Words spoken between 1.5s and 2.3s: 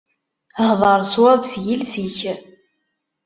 s yiles-ik.